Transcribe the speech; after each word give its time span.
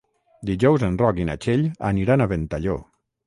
Dijous 0.49 0.85
en 0.87 0.95
Roc 1.01 1.19
i 1.19 1.27
na 1.27 1.35
Txell 1.43 1.67
aniran 1.91 2.25
a 2.25 2.29
Ventalló. 2.35 2.79